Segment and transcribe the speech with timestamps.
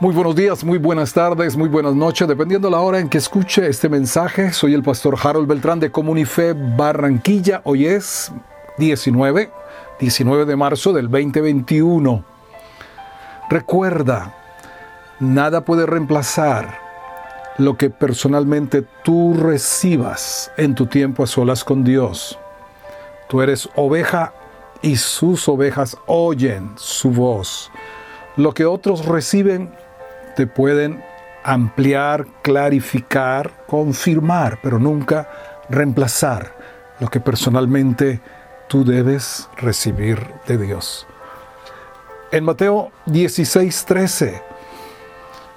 [0.00, 3.68] Muy buenos días, muy buenas tardes, muy buenas noches, dependiendo la hora en que escuche
[3.68, 4.52] este mensaje.
[4.52, 7.60] Soy el pastor Harold Beltrán de Comunife Barranquilla.
[7.62, 8.32] Hoy es
[8.76, 9.52] 19,
[10.00, 12.24] 19 de marzo del 2021.
[13.48, 14.34] Recuerda,
[15.20, 16.76] nada puede reemplazar
[17.58, 22.36] lo que personalmente tú recibas en tu tiempo a solas con Dios.
[23.28, 24.34] Tú eres oveja
[24.82, 27.70] y sus ovejas oyen su voz.
[28.36, 29.70] Lo que otros reciben
[30.34, 31.02] te pueden
[31.44, 35.28] ampliar, clarificar, confirmar, pero nunca
[35.68, 36.52] reemplazar
[36.98, 38.20] lo que personalmente
[38.68, 41.06] tú debes recibir de Dios.
[42.32, 44.42] En Mateo 16, 13,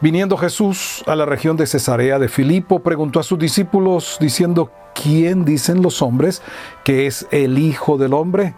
[0.00, 5.44] viniendo Jesús a la región de Cesarea de Filipo, preguntó a sus discípulos diciendo, ¿quién
[5.44, 6.42] dicen los hombres
[6.82, 8.54] que es el Hijo del Hombre?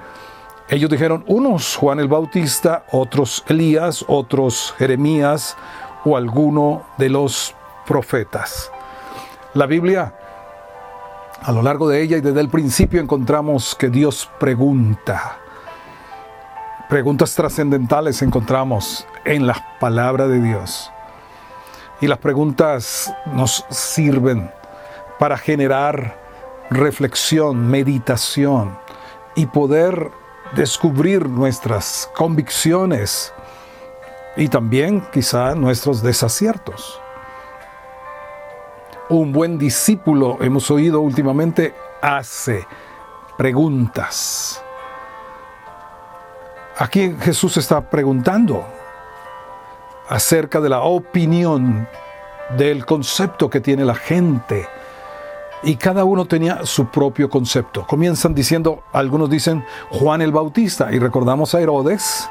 [0.69, 5.57] Ellos dijeron, unos Juan el Bautista, otros Elías, otros Jeremías,
[6.05, 7.55] o alguno de los
[7.87, 8.73] profetas.
[9.55, 10.15] La Biblia,
[11.43, 15.39] a lo largo de ella y desde el principio encontramos que Dios pregunta.
[16.89, 20.91] Preguntas trascendentales encontramos en la palabra de Dios.
[22.01, 24.51] Y las preguntas nos sirven
[25.19, 26.17] para generar
[26.71, 28.77] reflexión, meditación
[29.37, 30.11] y poder
[30.55, 33.33] descubrir nuestras convicciones
[34.37, 37.01] y también quizá nuestros desaciertos.
[39.09, 42.67] Un buen discípulo, hemos oído últimamente, hace
[43.37, 44.63] preguntas.
[46.79, 48.67] Aquí Jesús está preguntando
[50.09, 51.89] acerca de la opinión,
[52.57, 54.69] del concepto que tiene la gente.
[55.63, 57.87] Y cada uno tenía su propio concepto.
[57.87, 62.29] Comienzan diciendo, algunos dicen Juan el Bautista, y recordamos a Herodes,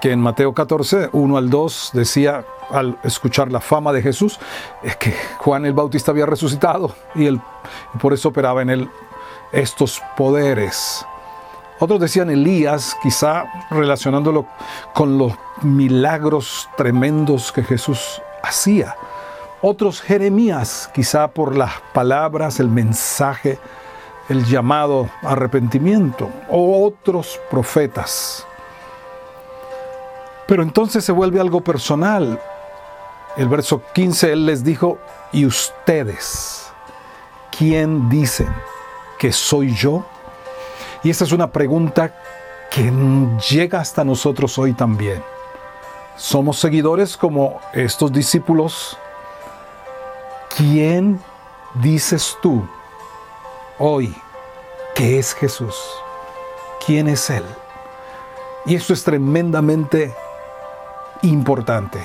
[0.00, 4.38] que en Mateo 14, 1 al 2 decía, al escuchar la fama de Jesús,
[4.82, 7.40] es que Juan el Bautista había resucitado y, él,
[8.00, 8.90] por eso operaba en él
[9.52, 11.04] estos poderes.
[11.78, 14.46] Otros decían Elías, quizá relacionándolo
[14.92, 15.32] con los
[15.62, 18.94] milagros tremendos que Jesús hacía.
[19.66, 23.58] Otros Jeremías, quizá por las palabras, el mensaje,
[24.28, 26.28] el llamado arrepentimiento.
[26.50, 28.46] O otros profetas.
[30.46, 32.38] Pero entonces se vuelve algo personal.
[33.38, 34.98] El verso 15, Él les dijo,
[35.32, 36.66] ¿y ustedes?
[37.56, 38.54] ¿Quién dicen
[39.18, 40.04] que soy yo?
[41.02, 42.14] Y esa es una pregunta
[42.70, 42.92] que
[43.48, 45.24] llega hasta nosotros hoy también.
[46.16, 48.98] Somos seguidores como estos discípulos.
[50.56, 51.20] ¿Quién
[51.82, 52.64] dices tú
[53.80, 54.14] hoy
[54.94, 55.74] que es Jesús?
[56.86, 57.42] ¿Quién es Él?
[58.64, 60.14] Y esto es tremendamente
[61.22, 61.98] importante.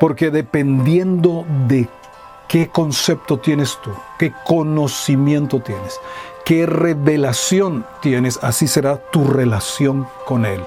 [0.00, 1.88] Porque dependiendo de
[2.48, 6.00] qué concepto tienes tú, qué conocimiento tienes,
[6.44, 10.64] qué revelación tienes, así será tu relación con Él.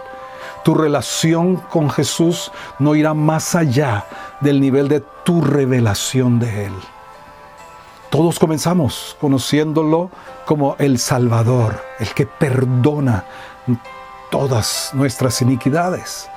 [0.68, 4.04] Tu relación con Jesús no irá más allá
[4.42, 6.74] del nivel de tu revelación de Él.
[8.10, 10.12] Todos comenzamos conociéndolo
[10.46, 13.24] como el Salvador, el que perdona
[14.30, 16.30] todas nuestras iniquidades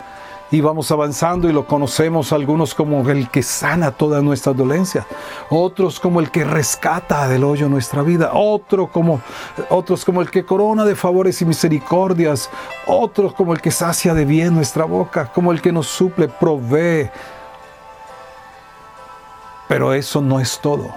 [0.50, 5.06] y vamos avanzando y lo conocemos algunos como el que sana todas nuestras dolencias,
[5.48, 9.20] otros como el que rescata del hoyo nuestra vida, otro como,
[9.68, 12.50] otros como el que corona de favores y misericordias,
[12.86, 17.10] otros como el que sacia de bien nuestra boca, como el que nos suple, provee.
[19.68, 20.92] Pero eso no es todo.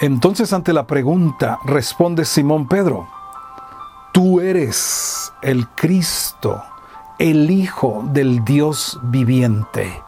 [0.00, 3.06] Entonces ante la pregunta responde Simón Pedro,
[4.12, 6.60] tú eres el Cristo
[7.22, 10.02] el Hijo del Dios viviente.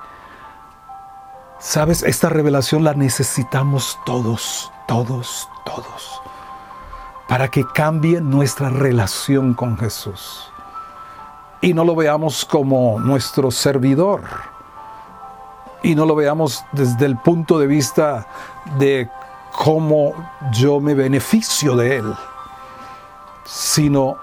[1.61, 6.21] Sabes, esta revelación la necesitamos todos, todos, todos,
[7.29, 10.51] para que cambie nuestra relación con Jesús.
[11.61, 14.23] Y no lo veamos como nuestro servidor.
[15.85, 18.27] Y no lo veamos desde el punto de vista
[18.81, 19.09] de
[19.53, 20.15] cómo
[20.51, 22.15] yo me beneficio de Él,
[23.45, 24.17] sino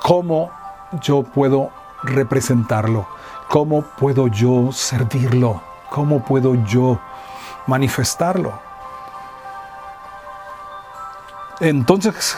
[0.00, 0.61] cómo
[1.00, 1.70] yo puedo
[2.02, 3.06] representarlo?
[3.48, 5.62] ¿Cómo puedo yo servirlo?
[5.90, 6.98] ¿Cómo puedo yo
[7.66, 8.58] manifestarlo?
[11.60, 12.36] Entonces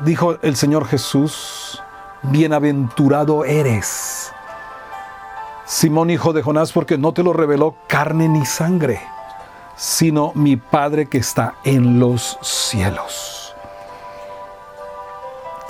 [0.00, 1.82] dijo el Señor Jesús,
[2.22, 4.32] bienaventurado eres,
[5.64, 9.00] Simón hijo de Jonás, porque no te lo reveló carne ni sangre,
[9.76, 13.54] sino mi Padre que está en los cielos.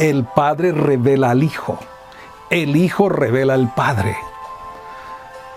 [0.00, 1.78] El Padre revela al Hijo
[2.50, 4.16] el Hijo revela al Padre.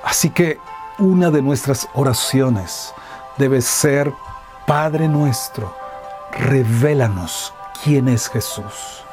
[0.03, 0.59] Así que
[0.99, 2.93] una de nuestras oraciones
[3.37, 4.11] debe ser,
[4.65, 5.73] Padre nuestro,
[6.31, 7.53] revélanos
[7.83, 9.03] quién es Jesús.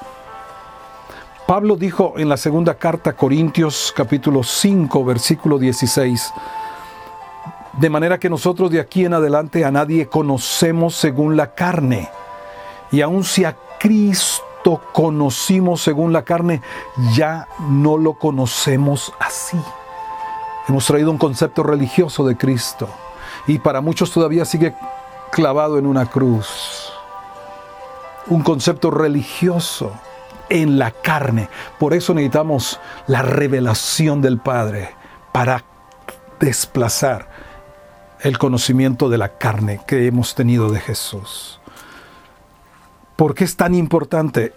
[1.47, 6.32] Pablo dijo en la segunda carta a Corintios capítulo 5 versículo 16,
[7.75, 12.09] de manera que nosotros de aquí en adelante a nadie conocemos según la carne.
[12.91, 14.44] Y aun si a Cristo
[14.93, 16.63] conocimos según la carne,
[17.13, 19.61] ya no lo conocemos así.
[20.69, 22.89] Hemos traído un concepto religioso de Cristo
[23.47, 24.75] y para muchos todavía sigue
[25.31, 26.93] clavado en una cruz.
[28.27, 29.93] Un concepto religioso
[30.49, 31.49] en la carne.
[31.79, 34.95] Por eso necesitamos la revelación del Padre
[35.33, 35.65] para
[36.41, 37.29] desplazar
[38.21, 41.61] el conocimiento de la carne que hemos tenido de Jesús.
[43.17, 44.53] ¿Por qué es tan importante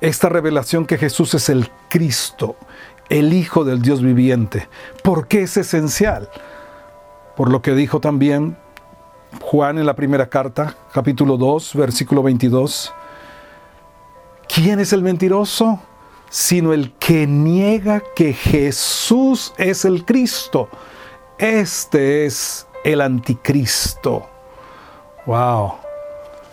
[0.00, 2.56] esta revelación que Jesús es el Cristo,
[3.08, 4.68] el Hijo del Dios viviente?
[5.02, 6.28] ¿Por qué es esencial?
[7.36, 8.56] Por lo que dijo también
[9.40, 12.92] Juan en la primera carta, capítulo 2, versículo 22.
[14.52, 15.80] ¿Quién es el mentiroso?
[16.30, 20.68] Sino el que niega que Jesús es el Cristo.
[21.38, 24.26] Este es el anticristo.
[25.26, 25.87] Wow.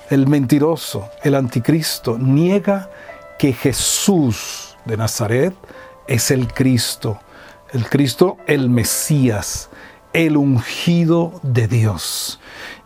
[0.10, 2.90] El mentiroso, el anticristo, niega
[3.40, 5.54] que Jesús de Nazaret
[6.08, 7.20] es el Cristo.
[7.72, 9.70] El Cristo, el Mesías,
[10.14, 12.40] el ungido de Dios.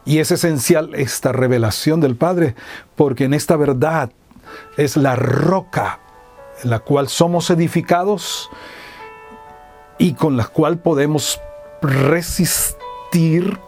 [0.06, 2.56] Y es esencial esta revelación del Padre,
[2.96, 4.12] porque en esta verdad
[4.78, 6.00] es la roca
[6.64, 8.50] en la cual somos edificados
[9.98, 11.40] y con la cual podemos
[11.82, 13.60] resistir,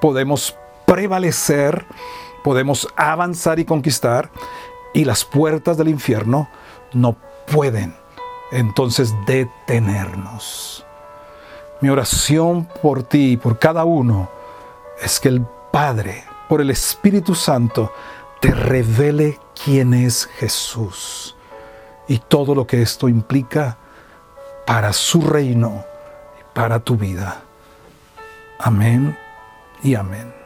[0.00, 0.56] podemos
[0.86, 1.86] prevalecer,
[2.42, 4.30] podemos avanzar y conquistar,
[4.92, 6.48] y las puertas del infierno
[6.92, 7.16] no
[7.46, 7.94] pueden
[8.50, 10.84] entonces detenernos.
[11.80, 14.28] Mi oración por ti y por cada uno
[15.00, 17.92] es que el Padre, por el Espíritu Santo,
[18.40, 21.36] te revele quién es Jesús
[22.08, 23.78] y todo lo que esto implica
[24.66, 25.84] para su reino
[26.52, 27.42] para tu vida.
[28.58, 29.16] Amén
[29.82, 30.39] y amén.